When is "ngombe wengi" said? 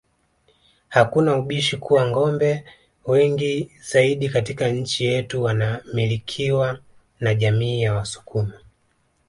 2.07-3.71